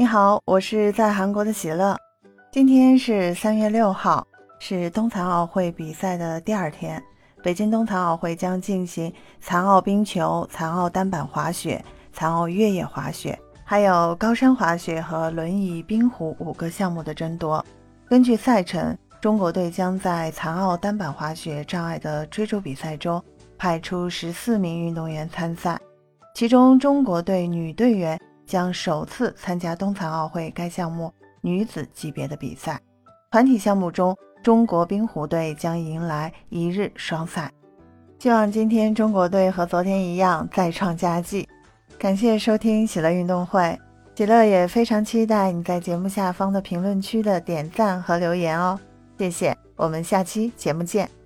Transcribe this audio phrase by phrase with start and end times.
[0.00, 1.94] 你好，我是在韩国的喜乐。
[2.50, 4.26] 今天是三月六号，
[4.58, 6.98] 是冬残奥会比赛的第二天。
[7.42, 11.84] 北京冬残奥会将进行残奥冰球、残奥单板滑雪、
[12.14, 17.62] 残奥越野滑雪，还有高山滑雪和轮椅冰壶五个项目的争夺。
[18.08, 23.22] 根据赛程，中国队将在残奥单板滑雪障碍的追逐比赛中
[23.58, 25.78] 派出十四名运动员参赛，
[26.34, 28.18] 其中中国队女队员。
[28.50, 32.80] 将首次参加冬残奥会该项目女子级别的比赛。
[33.30, 37.48] 团体项目中，中国冰壶队将迎来一日双赛。
[38.18, 41.48] 希望今天中国队和昨天一样再创佳绩。
[41.96, 43.78] 感谢收听喜乐运动会，
[44.16, 48.76] 喜乐也非常期待你在节目下方的评论区的点赞和留言哦。
[49.16, 51.19] 谢谢，我们下期节目见。